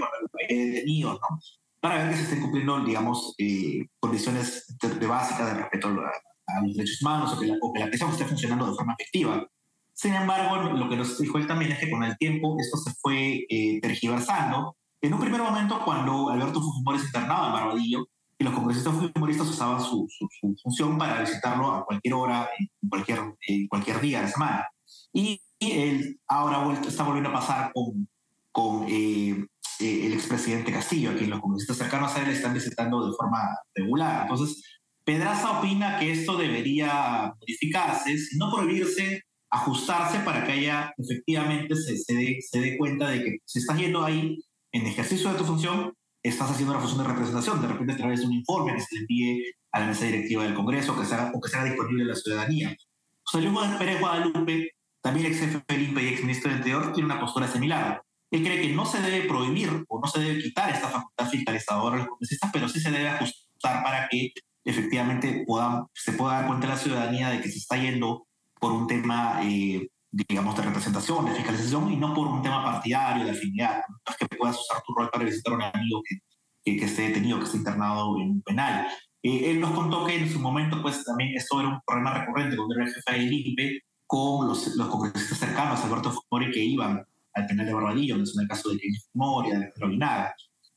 detenidos, 0.47 1.19
¿no? 1.29 1.39
para 1.79 1.97
ver 1.97 2.09
que 2.09 2.15
se 2.15 2.23
estén 2.23 2.41
cumpliendo, 2.41 2.79
digamos, 2.83 3.35
eh, 3.37 3.85
condiciones 3.99 4.75
de, 4.81 4.89
de 4.95 5.05
básicas 5.05 5.45
de 5.45 5.61
respeto 5.61 5.89
a, 5.89 6.11
a, 6.47 6.61
los 6.65 6.75
derechos 6.75 7.01
humanos 7.03 7.33
o 7.33 7.39
que 7.39 7.45
la, 7.45 7.57
o 7.61 7.73
la 7.77 7.87
prisión 7.87 8.09
esté 8.09 8.25
funcionando 8.25 8.65
de 8.65 8.73
forma 8.73 8.95
efectiva. 8.97 9.47
Sin 9.93 10.15
embargo, 10.15 10.73
lo 10.73 10.89
que 10.89 10.97
nos 10.97 11.19
dijo 11.19 11.37
él 11.37 11.45
también 11.45 11.73
es 11.73 11.79
que 11.79 11.91
con 11.91 12.03
el 12.03 12.17
tiempo 12.17 12.57
esto 12.59 12.77
se 12.77 12.91
fue 12.95 13.45
eh, 13.47 13.79
tergiversando. 13.81 14.75
En 14.99 15.13
un 15.13 15.19
primer 15.19 15.41
momento, 15.41 15.79
cuando 15.85 16.29
Alberto 16.29 16.59
Fujimori 16.59 16.97
se 16.97 17.05
internaba 17.05 17.47
en 17.47 17.53
Barbadillo, 17.53 18.07
y 18.37 18.43
los 18.43 18.53
congresistas 18.53 18.93
fujimoristas 18.93 19.47
usaban 19.47 19.81
su, 19.81 20.07
su, 20.09 20.27
su, 20.39 20.55
función 20.61 20.97
para 20.97 21.21
visitarlo 21.21 21.71
a 21.71 21.85
cualquier 21.85 22.13
hora, 22.13 22.49
en 22.57 22.89
cualquier, 22.89 23.19
en 23.47 23.67
cualquier 23.67 24.01
día 24.01 24.19
de 24.19 24.25
la 24.25 24.31
semana. 24.31 24.67
Y, 25.13 25.41
y 25.57 25.71
él 25.71 26.19
ahora 26.27 26.59
vuelto, 26.59 26.89
está 26.89 27.03
volviendo 27.03 27.29
a 27.29 27.33
pasar 27.33 27.71
con, 27.73 28.07
con 28.51 28.85
eh, 28.89 29.45
eh, 29.79 30.05
el 30.05 30.13
expresidente 30.13 30.71
Castillo, 30.71 31.11
a 31.11 31.15
quien 31.15 31.29
los 31.29 31.39
congresistas 31.39 31.77
cercanos 31.77 32.13
a 32.15 32.23
él 32.23 32.29
están 32.29 32.53
visitando 32.53 33.05
de 33.05 33.15
forma 33.15 33.39
regular. 33.73 34.23
Entonces, 34.23 34.61
Pedraza 35.05 35.59
opina 35.59 35.99
que 35.99 36.11
esto 36.11 36.35
debería 36.35 37.33
modificarse, 37.39 38.17
si 38.17 38.37
no 38.37 38.51
prohibirse, 38.51 39.21
ajustarse 39.49 40.19
para 40.19 40.45
que 40.45 40.53
haya 40.53 40.93
efectivamente 40.97 41.75
se, 41.75 41.97
se, 41.97 42.13
dé, 42.13 42.39
se 42.41 42.59
dé 42.59 42.77
cuenta 42.77 43.09
de 43.09 43.23
que 43.23 43.37
si 43.45 43.59
estás 43.59 43.77
yendo 43.77 44.03
ahí 44.03 44.37
en 44.71 44.87
ejercicio 44.87 45.31
de 45.31 45.37
tu 45.37 45.45
función, 45.45 45.93
estás 46.29 46.51
haciendo 46.51 46.73
una 46.73 46.81
función 46.81 47.03
de 47.03 47.09
representación, 47.09 47.61
de 47.61 47.67
repente 47.67 47.93
a 47.93 47.97
través 47.97 48.19
de 48.21 48.25
un 48.25 48.33
informe 48.33 48.73
que 48.73 48.81
se 48.81 48.95
le 48.95 49.01
envíe 49.01 49.43
a 49.71 49.79
la 49.79 49.87
mesa 49.87 50.05
directiva 50.05 50.43
del 50.43 50.55
Congreso 50.55 50.97
que 50.97 51.05
sea, 51.05 51.31
o 51.33 51.39
que 51.39 51.49
sea 51.49 51.63
disponible 51.63 52.03
a 52.03 52.07
la 52.07 52.15
ciudadanía. 52.15 52.75
José 53.23 53.43
Luis 53.43 53.59
Pérez 53.77 53.99
Guadalupe, 53.99 54.71
también 55.01 55.27
ex 55.27 55.39
jefe 55.39 55.63
del 55.67 55.83
INPE 55.83 56.03
y 56.03 56.07
ex 56.07 56.21
ministro 56.21 56.49
del 56.49 56.57
Interior, 56.59 56.93
tiene 56.93 57.05
una 57.05 57.19
postura 57.19 57.47
similar. 57.47 58.01
Él 58.31 58.43
cree 58.43 58.61
que 58.61 58.73
no 58.73 58.85
se 58.85 59.01
debe 59.01 59.27
prohibir 59.27 59.85
o 59.87 59.99
no 59.99 60.07
se 60.07 60.19
debe 60.19 60.41
quitar 60.41 60.69
esta 60.71 60.89
facultad 60.89 61.29
fiscalizadora 61.29 61.95
a 61.95 61.99
los 61.99 62.07
congresistas, 62.07 62.49
pero 62.51 62.69
sí 62.69 62.79
se 62.79 62.91
debe 62.91 63.09
ajustar 63.09 63.83
para 63.83 64.07
que 64.09 64.31
efectivamente 64.63 65.43
puedan, 65.45 65.85
se 65.93 66.13
pueda 66.13 66.39
dar 66.39 66.47
cuenta 66.47 66.67
la 66.67 66.77
ciudadanía 66.77 67.29
de 67.29 67.41
que 67.41 67.49
se 67.49 67.59
está 67.59 67.77
yendo 67.77 68.25
por 68.59 68.71
un 68.71 68.87
tema 68.87 69.41
eh, 69.43 69.87
digamos, 70.27 70.55
de 70.55 70.63
representación, 70.63 71.25
de 71.25 71.33
fiscalización, 71.33 71.91
y 71.91 71.97
no 71.97 72.13
por 72.13 72.27
un 72.27 72.41
tema 72.41 72.63
partidario, 72.63 73.25
de 73.25 73.31
afinidad. 73.31 73.81
No 73.89 74.11
es 74.11 74.17
que 74.17 74.37
puedas 74.37 74.59
usar 74.59 74.81
tu 74.85 74.93
rol 74.93 75.09
para 75.11 75.25
visitar 75.25 75.53
a 75.53 75.55
un 75.57 75.63
amigo 75.63 76.01
que, 76.07 76.15
que, 76.63 76.77
que 76.77 76.85
esté 76.85 77.09
detenido, 77.09 77.39
que 77.39 77.45
esté 77.45 77.57
internado 77.57 78.19
en 78.19 78.29
un 78.31 78.41
penal. 78.41 78.87
Eh, 79.21 79.51
él 79.51 79.59
nos 79.59 79.71
contó 79.71 80.05
que 80.05 80.15
en 80.15 80.29
su 80.29 80.39
momento, 80.39 80.81
pues 80.81 81.03
también 81.03 81.35
esto 81.35 81.59
era 81.59 81.69
un 81.69 81.79
problema 81.85 82.13
recurrente 82.13 82.55
cuando 82.55 82.75
era 82.75 82.85
el 82.85 82.93
jefe 82.93 83.11
del 83.11 83.33
INPE 83.33 83.81
con 84.07 84.47
los, 84.47 84.75
los 84.75 84.87
congresistas 84.87 85.39
cercanos, 85.39 85.83
Alberto 85.83 86.11
Fujimori, 86.11 86.51
que 86.51 86.63
iban 86.63 87.03
al 87.33 87.47
penal 87.47 87.65
de 87.65 87.73
Barbadillo, 87.73 88.21
es 88.21 88.37
el 88.37 88.47
caso 88.47 88.69
de 88.69 88.77
Kenny 88.77 88.97
Fujimori, 88.97 89.49
de 89.49 89.55
Alejandro. 89.57 90.33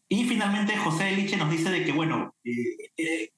Y 0.08 0.24
finalmente 0.24 0.76
José 0.76 1.10
Eliche 1.10 1.36
nos 1.36 1.50
dice 1.50 1.70
de 1.70 1.84
que, 1.84 1.92
bueno, 1.92 2.34
eh, 2.42 2.90
eh, 2.96 3.30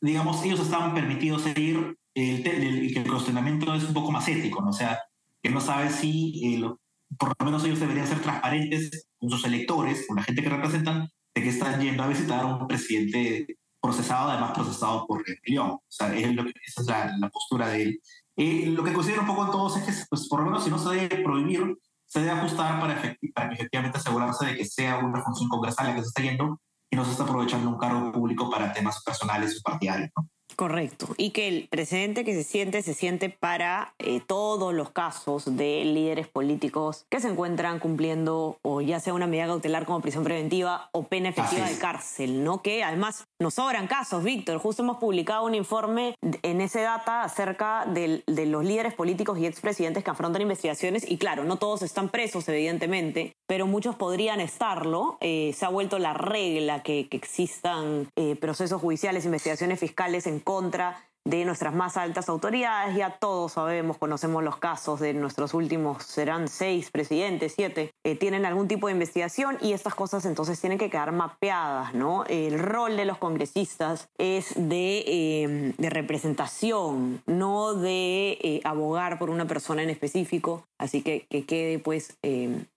digamos, 0.00 0.42
ellos 0.44 0.60
estaban 0.60 0.94
permitidos 0.94 1.42
seguir 1.42 1.98
el, 2.14 2.42
que 2.42 3.00
el 3.00 3.10
cuestionamiento 3.10 3.74
es 3.74 3.84
un 3.84 3.94
poco 3.94 4.10
más 4.10 4.26
ético, 4.26 4.62
¿no? 4.62 4.70
O 4.70 4.72
sea, 4.72 4.98
que 5.42 5.50
no 5.50 5.60
sabe 5.60 5.90
si, 5.90 6.54
eh, 6.54 6.58
lo, 6.58 6.80
por 7.18 7.34
lo 7.38 7.44
menos 7.44 7.64
ellos 7.64 7.80
deberían 7.80 8.06
ser 8.06 8.20
transparentes 8.20 9.08
con 9.18 9.30
sus 9.30 9.44
electores, 9.44 10.04
con 10.06 10.16
la 10.16 10.22
gente 10.22 10.42
que 10.42 10.48
representan, 10.48 11.08
de 11.34 11.42
que 11.42 11.48
están 11.48 11.80
yendo 11.80 12.02
a 12.02 12.08
visitar 12.08 12.40
a 12.40 12.46
un 12.46 12.66
presidente 12.66 13.58
procesado, 13.80 14.30
además 14.30 14.52
procesado 14.52 15.06
por 15.06 15.24
rebelión. 15.26 15.70
O 15.70 15.82
sea, 15.88 16.14
es 16.14 16.34
lo 16.34 16.44
que, 16.44 16.52
esa 16.66 16.82
es 16.82 16.86
la, 16.86 17.16
la 17.18 17.28
postura 17.30 17.68
de 17.68 17.82
él. 17.82 18.00
Eh, 18.36 18.66
lo 18.66 18.82
que 18.84 18.92
considero 18.92 19.22
un 19.22 19.26
poco 19.26 19.44
en 19.44 19.50
todos 19.50 19.76
es 19.76 19.84
que, 19.84 20.04
pues, 20.08 20.28
por 20.28 20.40
lo 20.40 20.46
menos, 20.46 20.64
si 20.64 20.70
no 20.70 20.78
se 20.78 20.94
debe 20.94 21.22
prohibir, 21.22 21.76
se 22.06 22.20
debe 22.20 22.32
ajustar 22.32 22.80
para, 22.80 22.94
efecti 22.94 23.28
para 23.28 23.52
efectivamente 23.52 23.98
asegurarse 23.98 24.46
de 24.46 24.56
que 24.56 24.64
sea 24.64 24.98
una 24.98 25.22
función 25.22 25.48
congresal 25.48 25.86
la 25.86 25.94
que 25.94 26.02
se 26.02 26.08
está 26.08 26.22
yendo 26.22 26.60
y 26.90 26.96
no 26.96 27.04
se 27.04 27.12
está 27.12 27.22
aprovechando 27.22 27.68
un 27.68 27.78
cargo 27.78 28.10
público 28.10 28.50
para 28.50 28.72
temas 28.72 29.02
personales 29.04 29.56
o 29.58 29.62
partidarios. 29.62 30.10
¿no? 30.16 30.28
Correcto. 30.56 31.08
Y 31.16 31.30
que 31.30 31.48
el 31.48 31.68
precedente 31.68 32.24
que 32.24 32.34
se 32.34 32.44
siente, 32.44 32.82
se 32.82 32.94
siente 32.94 33.30
para 33.30 33.94
eh, 33.98 34.20
todos 34.26 34.74
los 34.74 34.90
casos 34.90 35.56
de 35.56 35.84
líderes 35.84 36.28
políticos 36.28 37.06
que 37.08 37.20
se 37.20 37.28
encuentran 37.28 37.78
cumpliendo 37.78 38.58
o 38.62 38.80
ya 38.80 39.00
sea 39.00 39.14
una 39.14 39.26
medida 39.26 39.46
cautelar 39.46 39.86
como 39.86 40.00
prisión 40.00 40.24
preventiva 40.24 40.90
o 40.92 41.04
pena 41.04 41.30
efectiva 41.30 41.68
de 41.68 41.78
cárcel, 41.78 42.44
¿no? 42.44 42.62
Que 42.62 42.82
además 42.82 43.24
nos 43.38 43.54
sobran 43.54 43.86
casos, 43.86 44.22
Víctor. 44.22 44.58
Justo 44.58 44.82
hemos 44.82 44.98
publicado 44.98 45.44
un 45.44 45.54
informe 45.54 46.14
en 46.42 46.60
ese 46.60 46.82
data 46.82 47.22
acerca 47.22 47.86
de, 47.86 48.22
de 48.26 48.46
los 48.46 48.64
líderes 48.64 48.94
políticos 48.94 49.38
y 49.38 49.46
expresidentes 49.46 50.04
que 50.04 50.10
afrontan 50.10 50.42
investigaciones 50.42 51.10
y 51.10 51.18
claro, 51.18 51.44
no 51.44 51.56
todos 51.56 51.82
están 51.82 52.08
presos, 52.08 52.48
evidentemente, 52.48 53.32
pero 53.46 53.66
muchos 53.66 53.96
podrían 53.96 54.40
estarlo. 54.40 55.18
Eh, 55.20 55.54
se 55.56 55.64
ha 55.64 55.68
vuelto 55.68 55.98
la 55.98 56.14
regla 56.14 56.82
que, 56.82 57.08
que 57.08 57.16
existan 57.16 58.08
eh, 58.16 58.36
procesos 58.36 58.80
judiciales, 58.80 59.24
investigaciones 59.24 59.80
fiscales 59.80 60.26
contra 60.40 61.04
de 61.24 61.44
nuestras 61.44 61.74
más 61.74 61.96
altas 61.96 62.28
autoridades. 62.28 62.96
Ya 62.96 63.10
todos 63.10 63.52
sabemos, 63.52 63.98
conocemos 63.98 64.42
los 64.42 64.56
casos 64.56 65.00
de 65.00 65.14
nuestros 65.14 65.54
últimos, 65.54 66.02
serán 66.02 66.48
seis 66.48 66.90
presidentes, 66.90 67.52
siete, 67.54 67.92
eh, 68.04 68.16
tienen 68.16 68.44
algún 68.46 68.68
tipo 68.68 68.86
de 68.86 68.94
investigación 68.94 69.58
y 69.60 69.72
estas 69.72 69.94
cosas 69.94 70.24
entonces 70.24 70.60
tienen 70.60 70.78
que 70.78 70.90
quedar 70.90 71.12
mapeadas, 71.12 71.94
¿no? 71.94 72.24
El 72.26 72.58
rol 72.58 72.96
de 72.96 73.04
los 73.04 73.18
congresistas 73.18 74.08
es 74.18 74.54
de, 74.56 75.74
de 75.76 75.90
representación, 75.90 77.22
no 77.26 77.74
de 77.74 78.38
eh, 78.42 78.60
abogar 78.64 79.18
por 79.18 79.30
una 79.30 79.46
persona 79.46 79.82
en 79.82 79.90
específico. 79.90 80.64
Así 80.78 81.02
que 81.02 81.26
que 81.28 81.44
quede 81.44 81.78
pues 81.78 82.16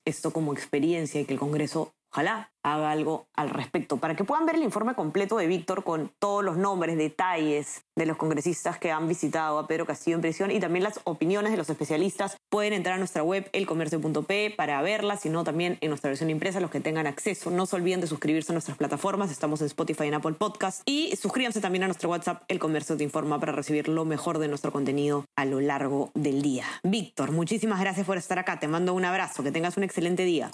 esto 0.06 0.32
como 0.32 0.54
experiencia 0.54 1.22
y 1.22 1.26
que 1.26 1.34
el 1.34 1.40
Congreso 1.40 1.94
ojalá 2.12 2.53
haga 2.64 2.92
algo 2.92 3.28
al 3.36 3.50
respecto. 3.50 3.98
Para 3.98 4.16
que 4.16 4.24
puedan 4.24 4.46
ver 4.46 4.56
el 4.56 4.64
informe 4.64 4.96
completo 4.96 5.38
de 5.38 5.48
Víctor 5.48 5.84
con 5.84 6.12
todos 6.20 6.44
los 6.44 6.58
nombres, 6.58 6.98
detalles 6.98 7.84
de 7.96 8.06
los 8.06 8.18
congresistas 8.18 8.80
que 8.80 8.92
han 8.92 9.08
visitado 9.08 9.60
a 9.60 9.68
Pedro 9.68 9.86
Castillo 9.86 10.16
en 10.16 10.22
prisión 10.22 10.52
y 10.52 10.60
también 10.60 10.84
las 10.84 11.00
opiniones 11.04 11.52
de 11.52 11.58
los 11.58 11.70
especialistas, 11.70 12.38
pueden 12.50 12.74
entrar 12.74 12.96
a 12.96 12.98
nuestra 12.98 13.24
web 13.24 13.50
elcomercio.p 13.54 14.54
para 14.56 14.82
verlas, 14.82 15.22
sino 15.22 15.44
también 15.44 15.78
en 15.82 15.90
nuestra 15.90 16.10
versión 16.10 16.30
impresa, 16.30 16.60
los 16.60 16.72
que 16.72 16.80
tengan 16.80 17.08
acceso. 17.08 17.52
No 17.52 17.66
se 17.66 17.76
olviden 17.76 18.02
de 18.02 18.08
suscribirse 18.08 18.52
a 18.52 18.54
nuestras 18.54 18.78
plataformas, 18.78 19.32
estamos 19.32 19.62
en 19.62 19.68
Spotify 19.68 20.06
y 20.06 20.08
en 20.08 20.14
Apple 20.16 20.34
Podcast. 20.34 20.82
Y 20.86 21.16
suscríbanse 21.16 21.62
también 21.62 21.84
a 21.84 21.88
nuestro 21.88 22.10
WhatsApp, 22.10 22.44
El 22.48 22.60
Comercio 22.60 22.98
Te 22.98 23.04
Informa, 23.04 23.40
para 23.40 23.52
recibir 23.52 23.88
lo 23.88 24.06
mejor 24.06 24.40
de 24.40 24.48
nuestro 24.48 24.72
contenido 24.72 25.26
a 25.36 25.46
lo 25.46 25.60
largo 25.60 26.12
del 26.14 26.42
día. 26.42 26.66
Víctor, 26.84 27.32
muchísimas 27.32 27.80
gracias 27.80 28.06
por 28.06 28.18
estar 28.18 28.40
acá. 28.40 28.60
Te 28.60 28.68
mando 28.68 28.94
un 28.94 29.06
abrazo, 29.06 29.44
que 29.44 29.52
tengas 29.52 29.78
un 29.78 29.84
excelente 29.84 30.24
día. 30.24 30.50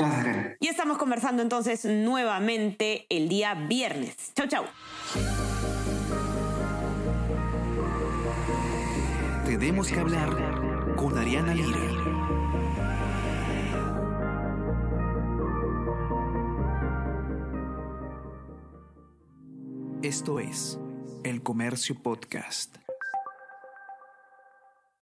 Y 0.59 0.67
estamos 0.67 0.97
conversando 0.97 1.41
entonces 1.41 1.85
nuevamente 2.03 3.05
el 3.09 3.29
día 3.29 3.53
viernes. 3.53 4.33
Chau, 4.35 4.47
chau. 4.47 4.65
Tenemos 9.45 9.91
que 9.91 9.99
hablar 9.99 10.95
con 10.95 11.17
Ariana 11.17 11.53
Lira. 11.53 11.79
Esto 20.01 20.39
es 20.39 20.79
El 21.23 21.43
Comercio 21.43 22.01
Podcast. 22.01 22.77